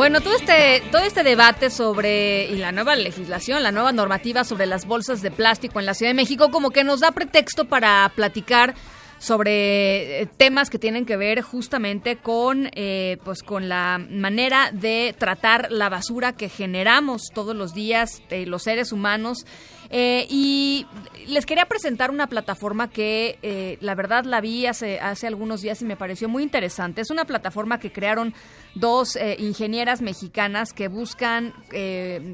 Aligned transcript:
Bueno, 0.00 0.22
todo 0.22 0.34
este, 0.34 0.82
todo 0.90 1.02
este 1.02 1.22
debate 1.22 1.68
sobre 1.68 2.46
y 2.46 2.56
la 2.56 2.72
nueva 2.72 2.96
legislación, 2.96 3.62
la 3.62 3.70
nueva 3.70 3.92
normativa 3.92 4.44
sobre 4.44 4.64
las 4.64 4.86
bolsas 4.86 5.20
de 5.20 5.30
plástico 5.30 5.78
en 5.78 5.84
la 5.84 5.92
Ciudad 5.92 6.08
de 6.08 6.14
México, 6.14 6.50
como 6.50 6.70
que 6.70 6.84
nos 6.84 7.00
da 7.00 7.12
pretexto 7.12 7.66
para 7.66 8.10
platicar 8.16 8.74
sobre 9.18 10.22
eh, 10.22 10.26
temas 10.38 10.70
que 10.70 10.78
tienen 10.78 11.04
que 11.04 11.18
ver 11.18 11.42
justamente 11.42 12.16
con 12.16 12.70
eh, 12.72 13.18
pues 13.24 13.42
con 13.42 13.68
la 13.68 14.00
manera 14.10 14.70
de 14.72 15.14
tratar 15.18 15.70
la 15.70 15.90
basura 15.90 16.32
que 16.32 16.48
generamos 16.48 17.28
todos 17.34 17.54
los 17.54 17.74
días 17.74 18.22
eh, 18.30 18.46
los 18.46 18.62
seres 18.62 18.92
humanos 18.92 19.44
eh, 19.92 20.26
y 20.30 20.86
les 21.26 21.46
quería 21.46 21.66
presentar 21.66 22.12
una 22.12 22.28
plataforma 22.28 22.88
que 22.90 23.38
eh, 23.42 23.76
la 23.80 23.96
verdad 23.96 24.24
la 24.24 24.40
vi 24.40 24.66
hace, 24.66 25.00
hace 25.00 25.26
algunos 25.26 25.62
días 25.62 25.82
y 25.82 25.84
me 25.84 25.96
pareció 25.96 26.28
muy 26.28 26.44
interesante. 26.44 27.00
Es 27.00 27.10
una 27.10 27.24
plataforma 27.24 27.80
que 27.80 27.90
crearon 27.90 28.32
dos 28.76 29.16
eh, 29.16 29.36
ingenieras 29.40 30.00
mexicanas 30.00 30.72
que 30.72 30.86
buscan 30.86 31.52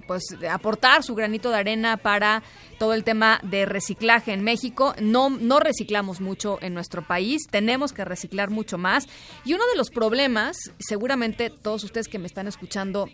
pues 0.06 0.24
aportar 0.50 1.02
su 1.02 1.14
granito 1.14 1.50
de 1.50 1.56
arena 1.56 1.96
para 1.96 2.42
todo 2.78 2.92
el 2.92 3.04
tema 3.04 3.40
de 3.42 3.64
reciclaje 3.64 4.32
en 4.32 4.44
México. 4.44 4.94
No, 5.00 5.30
no 5.30 5.58
reciclamos 5.58 6.20
mucho 6.20 6.58
en 6.60 6.74
nuestro 6.74 7.02
país, 7.02 7.42
tenemos 7.50 7.92
que 7.92 8.04
reciclar 8.04 8.50
mucho 8.50 8.76
más. 8.76 9.06
Y 9.44 9.54
uno 9.54 9.64
de 9.66 9.76
los 9.76 9.90
problemas, 9.90 10.56
seguramente 10.78 11.48
todos 11.50 11.84
ustedes 11.84 12.08
que 12.08 12.18
me 12.18 12.26
están 12.26 12.48
escuchando 12.48 13.08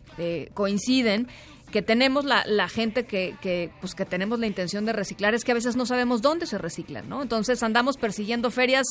coinciden, 0.54 1.28
que 1.72 1.82
tenemos 1.82 2.24
la, 2.24 2.44
la 2.46 2.68
gente 2.68 3.04
que, 3.04 3.34
que, 3.40 3.72
pues 3.80 3.96
que 3.96 4.04
tenemos 4.04 4.38
la 4.38 4.46
intención 4.46 4.84
de 4.84 4.92
reciclar 4.92 5.34
es 5.34 5.42
que 5.42 5.50
a 5.50 5.54
veces 5.54 5.74
no 5.74 5.86
sabemos 5.86 6.22
dónde 6.22 6.46
se 6.46 6.58
reciclan, 6.58 7.08
¿no? 7.08 7.22
Entonces 7.22 7.64
andamos 7.64 7.96
persiguiendo 7.96 8.52
ferias 8.52 8.86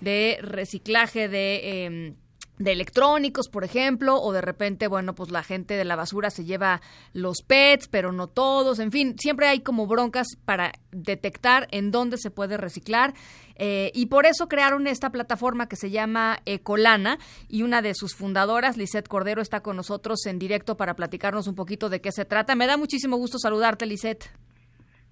de 0.00 0.38
reciclaje 0.42 1.28
de... 1.28 1.84
Em, 1.84 2.16
de 2.58 2.72
electrónicos, 2.72 3.48
por 3.48 3.64
ejemplo, 3.64 4.16
o 4.16 4.32
de 4.32 4.40
repente, 4.40 4.86
bueno, 4.86 5.14
pues 5.14 5.30
la 5.30 5.42
gente 5.42 5.74
de 5.74 5.84
la 5.84 5.96
basura 5.96 6.30
se 6.30 6.44
lleva 6.44 6.80
los 7.12 7.42
pets, 7.42 7.88
pero 7.88 8.12
no 8.12 8.28
todos, 8.28 8.78
en 8.78 8.92
fin, 8.92 9.16
siempre 9.18 9.48
hay 9.48 9.60
como 9.60 9.86
broncas 9.86 10.28
para 10.44 10.72
detectar 10.92 11.66
en 11.72 11.90
dónde 11.90 12.16
se 12.16 12.30
puede 12.30 12.56
reciclar 12.56 13.14
eh, 13.56 13.90
y 13.94 14.06
por 14.06 14.26
eso 14.26 14.48
crearon 14.48 14.86
esta 14.86 15.10
plataforma 15.10 15.68
que 15.68 15.76
se 15.76 15.90
llama 15.90 16.38
Ecolana 16.44 17.18
y 17.48 17.62
una 17.62 17.82
de 17.82 17.94
sus 17.94 18.14
fundadoras, 18.14 18.76
Lisette 18.76 19.08
Cordero, 19.08 19.42
está 19.42 19.60
con 19.60 19.76
nosotros 19.76 20.24
en 20.26 20.38
directo 20.38 20.76
para 20.76 20.94
platicarnos 20.94 21.48
un 21.48 21.54
poquito 21.54 21.88
de 21.88 22.00
qué 22.00 22.12
se 22.12 22.24
trata. 22.24 22.54
Me 22.54 22.66
da 22.66 22.76
muchísimo 22.76 23.16
gusto 23.16 23.38
saludarte, 23.38 23.86
Lisette. 23.86 24.30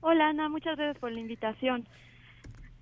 Hola, 0.00 0.28
Ana, 0.28 0.48
muchas 0.48 0.76
gracias 0.76 0.98
por 0.98 1.12
la 1.12 1.20
invitación. 1.20 1.86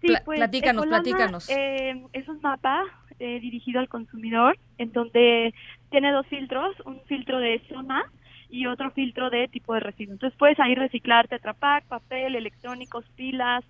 Sí, 0.00 0.08
pues, 0.24 0.38
platícanos, 0.38 0.86
platícanos. 0.86 1.50
Eh, 1.50 2.02
es 2.14 2.26
un 2.28 2.40
mapa 2.40 2.82
eh, 3.20 3.38
dirigido 3.40 3.80
al 3.80 3.88
consumidor, 3.88 4.58
en 4.78 4.92
donde 4.92 5.54
tiene 5.90 6.10
dos 6.10 6.26
filtros, 6.26 6.74
un 6.86 7.00
filtro 7.02 7.38
de 7.38 7.60
zona 7.68 8.02
y 8.48 8.66
otro 8.66 8.90
filtro 8.90 9.30
de 9.30 9.46
tipo 9.48 9.74
de 9.74 9.80
residuo. 9.80 10.14
Entonces 10.14 10.38
puedes 10.38 10.58
ahí 10.58 10.74
reciclar 10.74 11.28
tetrapack, 11.28 11.84
papel, 11.86 12.34
electrónicos, 12.34 13.04
pilas, 13.16 13.64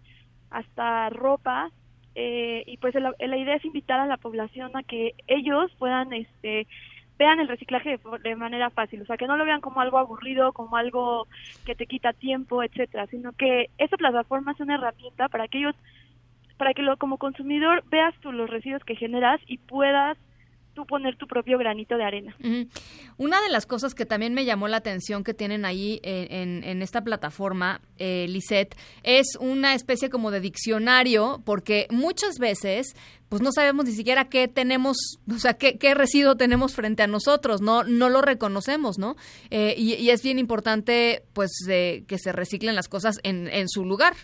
hasta 0.51 1.11
ropa. 1.11 1.71
Eh, 2.15 2.65
y 2.67 2.77
pues 2.79 2.95
la, 2.95 3.37
idea 3.37 3.57
es 3.57 3.65
invitar 3.65 4.01
a 4.01 4.07
la 4.07 4.17
población 4.17 4.77
a 4.77 4.83
que 4.83 5.15
ellos 5.27 5.71
puedan 5.79 6.13
este 6.13 6.67
vean 7.19 7.39
el 7.39 7.49
reciclaje 7.49 7.91
de, 7.91 8.19
de, 8.23 8.35
manera 8.35 8.71
fácil, 8.71 9.03
o 9.03 9.05
sea, 9.05 9.19
que 9.19 9.27
no 9.27 9.37
lo 9.37 9.45
vean 9.45 9.61
como 9.61 9.83
algo 9.83 9.99
aburrido, 9.99 10.55
como 10.55 10.79
algo 10.79 11.29
que 11.67 11.75
te 11.75 11.87
quita 11.87 12.15
tiempo, 12.15 12.63
etcétera, 12.63 13.07
sino 13.09 13.33
que 13.33 13.69
esta 13.77 13.99
plataforma 13.99 14.53
es 14.53 14.61
una 14.61 14.77
herramienta 14.77 15.29
para 15.29 15.47
que 15.47 15.59
ellos 15.59 15.77
para 16.61 16.75
que 16.75 16.83
lo, 16.83 16.99
como 16.99 17.17
consumidor 17.17 17.83
veas 17.91 18.15
tú 18.21 18.33
los 18.33 18.51
residuos 18.51 18.85
que 18.85 18.95
generas 18.95 19.41
y 19.47 19.57
puedas 19.57 20.19
tú 20.75 20.85
poner 20.85 21.17
tu 21.17 21.27
propio 21.27 21.57
granito 21.57 21.97
de 21.97 22.05
arena. 22.05 22.37
Una 23.17 23.41
de 23.41 23.49
las 23.49 23.65
cosas 23.65 23.95
que 23.95 24.05
también 24.05 24.35
me 24.35 24.45
llamó 24.45 24.69
la 24.69 24.77
atención 24.77 25.25
que 25.25 25.33
tienen 25.33 25.65
ahí 25.65 26.01
en, 26.03 26.63
en 26.63 26.83
esta 26.83 27.03
plataforma, 27.03 27.81
eh, 27.97 28.27
es 29.03 29.39
una 29.41 29.75
especie 29.75 30.11
como 30.11 30.31
de 30.31 30.41
diccionario, 30.41 31.41
porque 31.47 31.87
muchas 31.91 32.39
veces 32.39 32.95
pues 33.31 33.41
no 33.41 33.53
sabemos 33.53 33.87
ni 33.87 33.93
siquiera 33.93 34.29
qué 34.29 34.47
tenemos, 34.47 34.99
o 35.35 35.39
sea, 35.39 35.55
qué, 35.55 35.79
qué 35.79 35.95
residuo 35.95 36.37
tenemos 36.37 36.75
frente 36.75 37.05
a 37.05 37.07
nosotros, 37.07 37.63
no, 37.63 37.85
no 37.85 38.11
lo 38.11 38.21
reconocemos, 38.21 38.99
¿no? 38.99 39.17
Eh, 39.49 39.75
y, 39.79 39.95
y, 39.95 40.11
es 40.11 40.23
bien 40.23 40.39
importante, 40.39 41.23
pues, 41.33 41.53
eh, 41.71 42.05
que 42.07 42.19
se 42.19 42.33
reciclen 42.33 42.75
las 42.75 42.89
cosas 42.89 43.19
en, 43.23 43.47
en 43.49 43.69
su 43.69 43.85
lugar, 43.87 44.15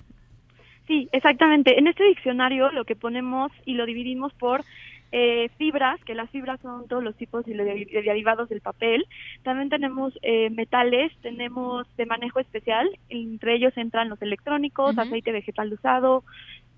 Sí, 0.86 1.08
exactamente. 1.12 1.78
En 1.78 1.86
este 1.86 2.04
diccionario 2.04 2.70
lo 2.70 2.84
que 2.84 2.97
ponemos 2.97 3.50
y 3.64 3.74
lo 3.74 3.86
dividimos 3.86 4.32
por 4.34 4.62
eh, 5.12 5.48
fibras, 5.56 6.02
que 6.04 6.14
las 6.14 6.30
fibras 6.30 6.60
son 6.60 6.88
todos 6.88 7.02
los 7.02 7.16
tipos 7.16 7.44
de, 7.44 7.54
de 7.54 8.02
derivados 8.02 8.48
del 8.48 8.60
papel. 8.60 9.06
También 9.42 9.69
tenemos 9.69 10.19
eh, 10.22 10.50
metales, 10.50 11.12
tenemos 11.22 11.86
de 11.97 12.06
manejo 12.06 12.41
especial, 12.41 12.88
entre 13.08 13.54
ellos 13.54 13.72
entran 13.76 14.08
los 14.08 14.20
electrónicos, 14.20 14.94
uh 14.94 14.98
-huh. 14.98 15.02
aceite 15.02 15.32
vegetal 15.32 15.72
usado, 15.72 16.24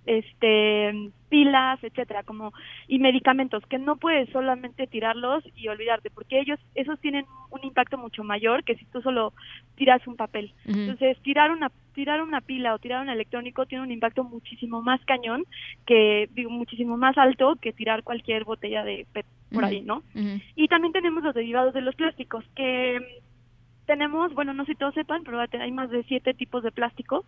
este 0.08 1.10
pilas, 1.28 1.78
etcétera, 1.84 2.22
como 2.22 2.54
y 2.86 2.98
medicamentos 2.98 3.62
que 3.66 3.78
no 3.78 3.96
puedes 3.96 4.30
solamente 4.30 4.86
tirarlos 4.86 5.44
y 5.54 5.68
olvidarte, 5.68 6.08
porque 6.08 6.40
ellos 6.40 6.58
esos 6.74 6.98
tienen 7.00 7.26
un 7.50 7.60
impacto 7.62 7.98
mucho 7.98 8.24
mayor 8.24 8.64
que 8.64 8.76
si 8.76 8.86
tú 8.86 9.02
solo 9.02 9.34
tiras 9.74 10.06
un 10.06 10.16
papel. 10.16 10.52
Uh 10.64 10.70
-huh. 10.70 10.80
Entonces, 10.80 11.18
tirar 11.22 11.50
una 11.50 11.70
tirar 11.94 12.22
una 12.22 12.40
pila 12.40 12.74
o 12.74 12.78
tirar 12.78 13.02
un 13.02 13.10
electrónico 13.10 13.66
tiene 13.66 13.84
un 13.84 13.90
impacto 13.90 14.24
muchísimo 14.24 14.80
más 14.80 15.04
cañón 15.04 15.44
que 15.84 16.28
digo 16.32 16.50
muchísimo 16.50 16.96
más 16.96 17.18
alto 17.18 17.56
que 17.60 17.72
tirar 17.72 18.02
cualquier 18.02 18.44
botella 18.44 18.84
de 18.84 19.06
PET 19.12 19.26
por 19.52 19.64
uh 19.64 19.66
-huh. 19.66 19.68
ahí, 19.68 19.80
¿no? 19.82 19.96
Uh 20.14 20.18
-huh. 20.18 20.42
Y 20.56 20.68
también 20.68 20.92
tenemos 20.92 21.22
los 21.22 21.34
derivados 21.34 21.74
de 21.74 21.82
los 21.82 21.94
plásticos 21.94 22.44
que 22.54 23.00
tenemos, 23.86 24.32
bueno, 24.34 24.54
no 24.54 24.64
sé 24.64 24.72
si 24.72 24.78
todos 24.78 24.94
sepan, 24.94 25.24
pero 25.24 25.40
hay 25.40 25.72
más 25.72 25.90
de 25.90 26.02
siete 26.04 26.34
tipos 26.34 26.62
de 26.62 26.70
plásticos 26.70 27.24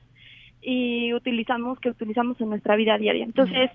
y 0.62 1.12
utilizamos 1.14 1.78
que 1.80 1.90
utilizamos 1.90 2.40
en 2.40 2.50
nuestra 2.50 2.76
vida 2.76 2.98
diaria. 2.98 3.24
Entonces, 3.24 3.70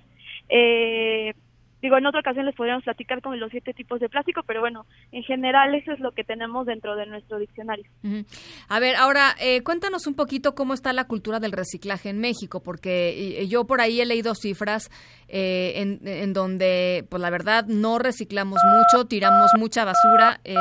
eh, 0.49 1.33
digo, 1.81 1.97
en 1.97 2.05
otra 2.05 2.21
ocasión 2.21 2.45
les 2.45 2.55
podríamos 2.55 2.83
platicar 2.83 3.21
con 3.21 3.39
los 3.39 3.51
siete 3.51 3.73
tipos 3.73 3.99
de 3.99 4.09
plástico, 4.09 4.41
pero 4.45 4.59
bueno, 4.59 4.85
en 5.11 5.23
general 5.23 5.75
eso 5.75 5.91
es 5.91 5.99
lo 5.99 6.11
que 6.11 6.23
tenemos 6.23 6.65
dentro 6.65 6.95
de 6.95 7.05
nuestro 7.05 7.37
diccionario. 7.37 7.85
Uh 8.03 8.07
-huh. 8.07 8.25
A 8.69 8.79
ver, 8.79 8.95
ahora 8.95 9.35
eh, 9.39 9.61
cuéntanos 9.61 10.07
un 10.07 10.15
poquito 10.15 10.55
cómo 10.55 10.73
está 10.73 10.93
la 10.93 11.05
cultura 11.05 11.39
del 11.39 11.51
reciclaje 11.51 12.09
en 12.09 12.19
México, 12.19 12.61
porque 12.63 13.45
yo 13.47 13.65
por 13.65 13.81
ahí 13.81 14.01
he 14.01 14.05
leído 14.05 14.33
cifras 14.35 14.89
eh, 15.27 15.73
en, 15.75 15.99
en, 16.07 16.33
donde, 16.33 17.05
pues 17.09 17.21
la 17.21 17.29
verdad, 17.29 17.65
no 17.67 17.99
reciclamos 17.99 18.59
mucho, 18.65 19.07
tiramos 19.07 19.51
mucha 19.57 19.85
basura. 19.85 20.39
Eh, 20.43 20.55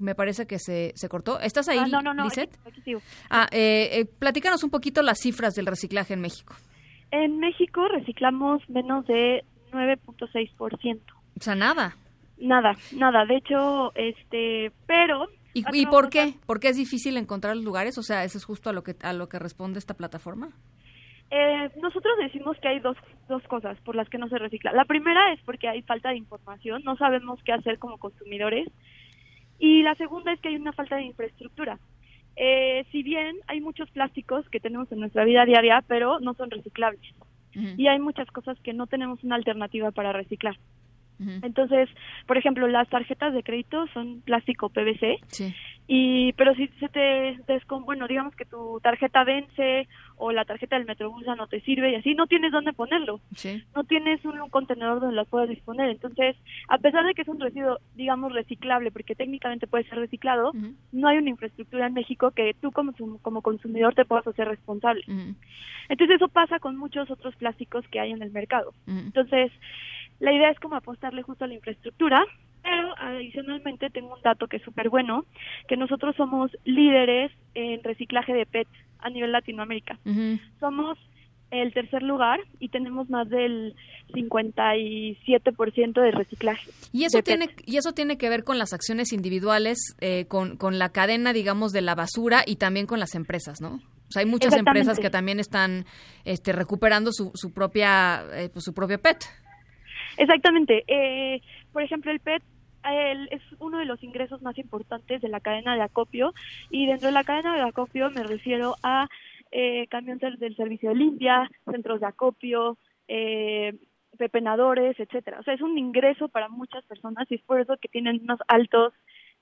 me 0.00 0.14
parece 0.14 0.46
que 0.46 0.58
se, 0.58 0.92
se 0.96 1.08
cortó. 1.08 1.38
¿Estás 1.40 1.68
ahí, 1.68 1.78
ah, 1.78 1.86
no, 1.86 2.02
no, 2.02 2.14
no, 2.14 2.24
Lisette? 2.24 2.54
Aquí, 2.60 2.70
aquí 2.70 2.82
sigo. 2.82 3.00
Ah, 3.28 3.46
eh, 3.52 3.88
eh, 3.92 4.04
platícanos 4.04 4.64
un 4.64 4.70
poquito 4.70 5.02
las 5.02 5.18
cifras 5.20 5.54
del 5.54 5.66
reciclaje 5.66 6.14
en 6.14 6.20
México. 6.20 6.54
En 7.10 7.38
México 7.38 7.86
reciclamos 7.88 8.62
menos 8.68 9.06
de 9.06 9.44
9.6%. 9.72 11.00
O 11.38 11.42
sea, 11.42 11.54
nada. 11.54 11.96
Nada, 12.38 12.74
nada. 12.92 13.24
De 13.26 13.36
hecho, 13.36 13.92
este, 13.94 14.72
pero... 14.86 15.28
¿Y, 15.52 15.64
¿y 15.72 15.86
por 15.86 16.10
qué? 16.10 16.34
¿Por 16.46 16.60
qué 16.60 16.68
es 16.68 16.76
difícil 16.76 17.16
encontrar 17.16 17.56
lugares? 17.56 17.98
O 17.98 18.02
sea, 18.02 18.24
¿eso 18.24 18.38
es 18.38 18.44
justo 18.44 18.70
a 18.70 18.72
lo 18.72 18.82
que, 18.82 18.94
a 19.02 19.12
lo 19.12 19.28
que 19.28 19.38
responde 19.38 19.78
esta 19.78 19.94
plataforma? 19.94 20.50
Eh, 21.30 21.70
nosotros 21.80 22.14
decimos 22.18 22.56
que 22.60 22.68
hay 22.68 22.80
dos, 22.80 22.96
dos 23.28 23.42
cosas 23.44 23.78
por 23.82 23.94
las 23.94 24.08
que 24.08 24.18
no 24.18 24.28
se 24.28 24.38
recicla. 24.38 24.72
La 24.72 24.84
primera 24.84 25.32
es 25.32 25.40
porque 25.44 25.68
hay 25.68 25.82
falta 25.82 26.10
de 26.10 26.16
información, 26.16 26.82
no 26.84 26.96
sabemos 26.96 27.40
qué 27.44 27.52
hacer 27.52 27.78
como 27.78 27.98
consumidores. 27.98 28.68
Y 29.60 29.82
la 29.82 29.94
segunda 29.94 30.32
es 30.32 30.40
que 30.40 30.48
hay 30.48 30.56
una 30.56 30.72
falta 30.72 30.96
de 30.96 31.04
infraestructura. 31.04 31.78
eh, 32.36 32.86
si 32.90 33.02
bien 33.02 33.36
hay 33.48 33.60
muchos 33.60 33.90
plásticos 33.90 34.48
que 34.48 34.60
tenemos 34.60 34.90
en 34.90 35.00
nuestra 35.00 35.24
vida 35.24 35.44
diaria, 35.44 35.84
pero 35.86 36.20
no 36.20 36.32
son 36.34 36.50
reciclables. 36.50 37.02
Y 37.76 37.88
hay 37.88 37.98
muchas 37.98 38.28
cosas 38.30 38.58
que 38.60 38.72
no 38.72 38.86
tenemos 38.86 39.22
una 39.24 39.34
alternativa 39.34 39.90
para 39.90 40.12
reciclar. 40.12 40.56
Entonces, 41.42 41.90
por 42.26 42.38
ejemplo, 42.38 42.66
las 42.66 42.88
tarjetas 42.88 43.34
de 43.34 43.42
crédito 43.42 43.86
son 43.92 44.22
plástico 44.22 44.70
PVC. 44.70 45.18
Sí. 45.26 45.54
Y 45.92 46.34
pero 46.34 46.54
si 46.54 46.68
se 46.78 46.88
te 46.88 47.36
descom 47.48 47.84
bueno, 47.84 48.06
digamos 48.06 48.36
que 48.36 48.44
tu 48.44 48.78
tarjeta 48.80 49.24
vence 49.24 49.88
o 50.18 50.30
la 50.30 50.44
tarjeta 50.44 50.76
del 50.76 50.86
Metrobús 50.86 51.26
ya 51.26 51.34
no 51.34 51.48
te 51.48 51.60
sirve 51.62 51.90
y 51.90 51.96
así 51.96 52.14
no 52.14 52.28
tienes 52.28 52.52
dónde 52.52 52.72
ponerlo. 52.72 53.18
Sí. 53.34 53.60
No 53.74 53.82
tienes 53.82 54.24
un, 54.24 54.38
contenedor 54.50 55.00
donde 55.00 55.16
las 55.16 55.26
puedas 55.26 55.48
disponer. 55.48 55.90
Entonces, 55.90 56.36
a 56.68 56.78
pesar 56.78 57.04
de 57.04 57.12
que 57.12 57.22
es 57.22 57.28
un 57.28 57.40
residuo, 57.40 57.80
digamos, 57.96 58.32
reciclable, 58.32 58.92
porque 58.92 59.16
técnicamente 59.16 59.66
puede 59.66 59.82
ser 59.88 59.98
reciclado, 59.98 60.52
no 60.92 61.08
hay 61.08 61.18
una 61.18 61.30
infraestructura 61.30 61.88
en 61.88 61.94
México 61.94 62.30
que 62.30 62.54
tú 62.60 62.70
como, 62.70 62.92
como 63.20 63.42
consumidor 63.42 63.92
te 63.96 64.04
puedas 64.04 64.28
hacer 64.28 64.46
responsable. 64.46 65.02
Entonces, 65.88 66.16
eso 66.18 66.28
pasa 66.28 66.60
con 66.60 66.76
muchos 66.76 67.10
otros 67.10 67.34
plásticos 67.34 67.84
que 67.88 67.98
hay 67.98 68.12
en 68.12 68.22
el 68.22 68.30
mercado. 68.30 68.74
Entonces, 68.86 69.50
la 70.20 70.32
idea 70.32 70.50
es 70.50 70.60
como 70.60 70.76
apostarle 70.76 71.22
justo 71.22 71.46
a 71.46 71.48
la 71.48 71.54
infraestructura, 71.54 72.24
pero 72.62 72.94
adicionalmente 72.98 73.90
tengo 73.90 74.14
un 74.14 74.22
dato 74.22 74.46
que 74.46 74.58
es 74.58 74.62
súper 74.62 74.88
bueno, 74.88 75.24
que 75.68 75.76
nosotros 75.76 76.14
somos 76.16 76.50
líderes 76.64 77.32
en 77.54 77.82
reciclaje 77.82 78.32
de 78.32 78.46
PET 78.46 78.68
a 78.98 79.10
nivel 79.10 79.32
Latinoamérica. 79.32 79.98
Somos 80.58 80.98
el 81.50 81.72
tercer 81.72 82.02
lugar 82.02 82.40
y 82.60 82.68
tenemos 82.68 83.10
más 83.10 83.28
del 83.28 83.74
57% 84.12 86.00
de 86.00 86.10
reciclaje. 86.12 86.70
Y 86.92 87.04
eso 87.04 87.22
tiene 87.22 87.48
y 87.66 87.76
eso 87.76 87.92
tiene 87.92 88.16
que 88.18 88.28
ver 88.28 88.44
con 88.44 88.58
las 88.58 88.72
acciones 88.72 89.12
individuales, 89.12 89.96
eh, 90.00 90.26
con, 90.26 90.56
con 90.56 90.78
la 90.78 90.90
cadena, 90.90 91.32
digamos, 91.32 91.72
de 91.72 91.82
la 91.82 91.94
basura 91.94 92.42
y 92.46 92.56
también 92.56 92.86
con 92.86 93.00
las 93.00 93.14
empresas, 93.14 93.60
¿no? 93.60 93.80
O 94.08 94.12
sea, 94.12 94.20
hay 94.20 94.26
muchas 94.26 94.54
empresas 94.56 94.98
que 94.98 95.08
también 95.10 95.38
están 95.38 95.86
este, 96.24 96.52
recuperando 96.52 97.12
su, 97.12 97.30
su 97.34 97.52
propia 97.52 98.24
eh, 98.34 98.48
pues, 98.52 98.64
su 98.64 98.74
propio 98.74 99.00
PET. 99.00 99.18
Exactamente. 100.16 100.84
Eh, 100.88 101.40
por 101.72 101.82
ejemplo, 101.82 102.10
el 102.10 102.20
PET 102.20 102.42
es 103.30 103.42
uno 103.58 103.78
de 103.78 103.84
los 103.84 104.02
ingresos 104.02 104.42
más 104.42 104.56
importantes 104.58 105.20
de 105.20 105.28
la 105.28 105.40
cadena 105.40 105.74
de 105.74 105.82
acopio 105.82 106.32
y 106.70 106.86
dentro 106.86 107.08
de 107.08 107.12
la 107.12 107.24
cadena 107.24 107.54
de 107.54 107.62
acopio 107.62 108.10
me 108.10 108.22
refiero 108.22 108.76
a 108.82 109.06
eh, 109.52 109.86
camiones 109.88 110.38
del 110.38 110.56
servicio 110.56 110.90
de 110.90 110.96
limpia, 110.96 111.50
centros 111.70 112.00
de 112.00 112.06
acopio, 112.06 112.78
eh, 113.08 113.74
pepenadores, 114.16 114.98
etcétera. 114.98 115.40
O 115.40 115.42
sea, 115.42 115.54
es 115.54 115.60
un 115.60 115.76
ingreso 115.78 116.28
para 116.28 116.48
muchas 116.48 116.84
personas 116.84 117.26
y 117.30 117.36
es 117.36 117.42
por 117.42 117.60
eso 117.60 117.76
que 117.80 117.88
tienen 117.88 118.20
unos 118.22 118.38
altos, 118.48 118.92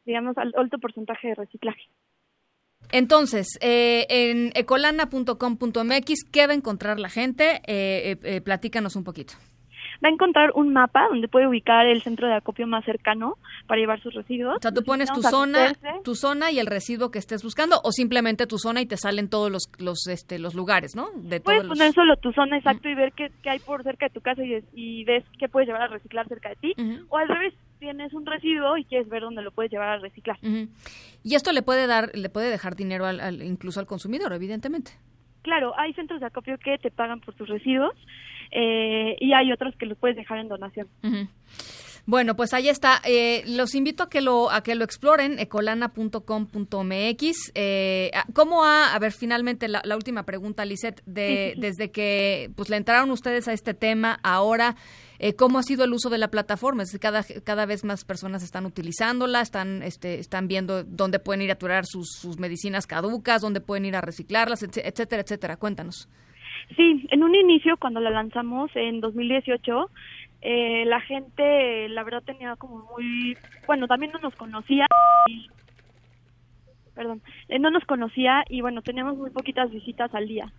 digamos, 0.04 0.36
alto 0.38 0.78
porcentaje 0.78 1.28
de 1.28 1.34
reciclaje. 1.34 1.88
Entonces, 2.90 3.58
eh, 3.60 4.06
en 4.08 4.52
ecolana.com.mx, 4.54 6.24
¿qué 6.30 6.46
va 6.46 6.52
a 6.52 6.56
encontrar 6.56 6.98
la 6.98 7.10
gente? 7.10 7.60
Eh, 7.66 8.16
eh, 8.22 8.40
platícanos 8.40 8.96
un 8.96 9.04
poquito 9.04 9.34
va 10.02 10.08
a 10.08 10.12
encontrar 10.12 10.52
un 10.54 10.72
mapa 10.72 11.06
donde 11.08 11.28
puede 11.28 11.46
ubicar 11.46 11.86
el 11.86 12.02
centro 12.02 12.28
de 12.28 12.34
acopio 12.34 12.66
más 12.66 12.84
cercano 12.84 13.34
para 13.66 13.80
llevar 13.80 14.00
sus 14.00 14.14
residuos. 14.14 14.56
O 14.56 14.60
sea, 14.60 14.72
tú 14.72 14.82
pones 14.82 15.12
tu 15.12 15.22
zona, 15.22 15.72
tu 16.04 16.14
zona 16.14 16.50
y 16.50 16.58
el 16.58 16.66
residuo 16.66 17.10
que 17.10 17.18
estés 17.18 17.42
buscando 17.42 17.80
o 17.82 17.92
simplemente 17.92 18.46
tu 18.46 18.58
zona 18.58 18.80
y 18.80 18.86
te 18.86 18.96
salen 18.96 19.28
todos 19.28 19.50
los 19.50 19.70
los 19.78 20.06
este 20.06 20.38
los 20.38 20.54
lugares, 20.54 20.94
¿no? 20.94 21.08
De 21.16 21.40
puedes 21.40 21.64
poner 21.64 21.92
solo 21.92 22.16
tu 22.16 22.32
zona 22.32 22.58
exacto 22.58 22.88
y 22.88 22.94
ver 22.94 23.12
qué, 23.12 23.30
hay 23.48 23.58
por 23.58 23.82
cerca 23.82 24.06
de 24.06 24.10
tu 24.10 24.20
casa 24.20 24.42
y, 24.44 25.04
ves 25.04 25.24
qué 25.38 25.48
puedes 25.48 25.66
llevar 25.66 25.82
a 25.82 25.88
reciclar 25.88 26.28
cerca 26.28 26.50
de 26.50 26.56
ti 26.56 26.74
o 27.08 27.16
al 27.16 27.28
revés 27.28 27.54
tienes 27.78 28.12
un 28.12 28.26
residuo 28.26 28.76
y 28.76 28.84
quieres 28.84 29.08
ver 29.08 29.22
dónde 29.22 29.42
lo 29.42 29.50
puedes 29.52 29.70
llevar 29.70 29.88
a 29.88 29.98
reciclar. 29.98 30.36
Y 30.42 31.34
esto 31.34 31.52
le 31.52 31.62
puede 31.62 31.86
dar, 31.86 32.10
le 32.14 32.28
puede 32.28 32.50
dejar 32.50 32.76
dinero 32.76 33.06
al, 33.06 33.42
incluso 33.42 33.80
al 33.80 33.86
consumidor, 33.86 34.32
evidentemente. 34.32 34.92
Claro, 35.42 35.72
hay 35.78 35.92
centros 35.94 36.20
de 36.20 36.26
acopio 36.26 36.58
que 36.58 36.78
te 36.78 36.90
pagan 36.90 37.20
por 37.20 37.34
tus 37.34 37.48
residuos 37.48 37.94
eh, 38.50 39.16
y 39.20 39.32
hay 39.32 39.52
otros 39.52 39.76
que 39.76 39.86
los 39.86 39.98
puedes 39.98 40.16
dejar 40.16 40.38
en 40.38 40.48
donación. 40.48 40.88
Bueno, 42.08 42.34
pues 42.36 42.54
ahí 42.54 42.70
está. 42.70 43.02
Eh, 43.04 43.42
los 43.46 43.74
invito 43.74 44.04
a 44.04 44.08
que 44.08 44.22
lo 44.22 44.50
a 44.50 44.62
que 44.62 44.74
lo 44.74 44.82
exploren, 44.82 45.38
ecolana.com.mx. 45.38 47.52
Eh, 47.54 48.10
¿Cómo 48.32 48.64
ha, 48.64 48.94
a 48.94 48.98
ver, 48.98 49.12
finalmente 49.12 49.68
la, 49.68 49.82
última 49.94 50.22
pregunta, 50.22 50.64
Lisette, 50.64 51.02
de, 51.04 51.52
desde 51.58 51.90
que 51.90 52.50
pues 52.56 52.70
le 52.70 52.78
entraron 52.78 53.10
ustedes 53.10 53.46
a 53.46 53.52
este 53.52 53.74
tema, 53.74 54.18
ahora, 54.22 54.74
eh, 55.18 55.34
¿cómo 55.34 55.58
ha 55.58 55.62
sido 55.62 55.84
el 55.84 55.92
uso 55.92 56.08
de 56.08 56.16
la 56.16 56.28
plataforma? 56.28 56.82
Es 56.82 56.98
cada, 56.98 57.22
cada 57.44 57.66
vez 57.66 57.84
más 57.84 58.06
personas 58.06 58.42
están 58.42 58.64
utilizándola, 58.64 59.42
están, 59.42 59.82
este, 59.82 60.18
están 60.18 60.48
viendo 60.48 60.84
dónde 60.84 61.18
pueden 61.18 61.42
ir 61.42 61.50
a 61.50 61.56
aturar 61.56 61.84
sus, 61.84 62.08
sus 62.18 62.38
medicinas 62.38 62.86
caducas, 62.86 63.42
dónde 63.42 63.60
pueden 63.60 63.84
ir 63.84 63.96
a 63.96 64.00
reciclarlas, 64.00 64.62
etcétera, 64.62 65.20
etcétera. 65.20 65.58
Cuéntanos. 65.58 66.08
Sí, 66.76 67.06
en 67.10 67.22
un 67.22 67.34
inicio, 67.34 67.76
cuando 67.76 68.00
la 68.00 68.10
lanzamos 68.10 68.70
en 68.74 69.00
2018, 69.00 69.90
eh, 70.42 70.84
la 70.86 71.00
gente, 71.00 71.88
la 71.88 72.04
verdad, 72.04 72.22
tenía 72.22 72.56
como 72.56 72.86
muy, 72.92 73.36
bueno, 73.66 73.88
también 73.88 74.12
no 74.12 74.18
nos 74.20 74.34
conocía, 74.34 74.86
y, 75.26 75.48
perdón, 76.94 77.22
eh, 77.48 77.58
no 77.58 77.70
nos 77.70 77.84
conocía 77.84 78.44
y 78.48 78.60
bueno, 78.60 78.82
teníamos 78.82 79.16
muy 79.16 79.30
poquitas 79.30 79.70
visitas 79.70 80.14
al 80.14 80.28
día. 80.28 80.52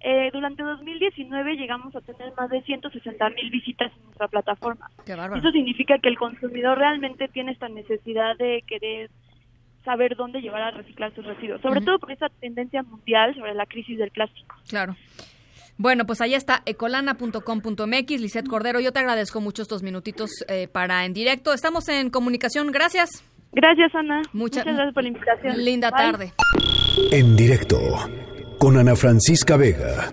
Eh, 0.00 0.30
durante 0.34 0.62
2019 0.62 1.56
llegamos 1.56 1.96
a 1.96 2.02
tener 2.02 2.34
más 2.36 2.50
de 2.50 2.60
160 2.62 3.30
mil 3.30 3.50
visitas 3.50 3.90
en 3.96 4.04
nuestra 4.04 4.28
plataforma. 4.28 4.90
Eso 5.06 5.50
significa 5.50 5.98
que 5.98 6.10
el 6.10 6.18
consumidor 6.18 6.76
realmente 6.76 7.28
tiene 7.28 7.52
esta 7.52 7.70
necesidad 7.70 8.36
de 8.36 8.62
querer 8.66 9.10
saber 9.82 10.16
dónde 10.16 10.42
llevar 10.42 10.62
a 10.62 10.70
reciclar 10.72 11.14
sus 11.14 11.24
residuos, 11.24 11.62
sobre 11.62 11.80
todo 11.80 11.98
por 11.98 12.12
esa 12.12 12.28
tendencia 12.28 12.82
mundial 12.82 13.34
sobre 13.34 13.54
la 13.54 13.64
crisis 13.64 13.98
del 13.98 14.10
plástico. 14.10 14.56
Claro. 14.68 14.94
Bueno, 15.76 16.06
pues 16.06 16.20
ahí 16.20 16.34
está, 16.34 16.62
ecolana.com.mx, 16.66 18.20
Lisette 18.20 18.48
Cordero. 18.48 18.80
Yo 18.80 18.92
te 18.92 19.00
agradezco 19.00 19.40
mucho 19.40 19.62
estos 19.62 19.82
minutitos 19.82 20.30
eh, 20.48 20.68
para 20.68 21.04
en 21.04 21.14
directo. 21.14 21.52
Estamos 21.52 21.88
en 21.88 22.10
comunicación. 22.10 22.70
Gracias. 22.70 23.24
Gracias, 23.52 23.94
Ana. 23.94 24.22
Muchas 24.32 24.64
gracias 24.64 24.94
por 24.94 25.02
la 25.02 25.08
invitación. 25.08 25.64
Linda 25.64 25.90
tarde. 25.90 26.32
En 27.10 27.36
directo 27.36 27.78
con 28.58 28.76
Ana 28.76 28.96
Francisca 28.96 29.56
Vega. 29.56 30.12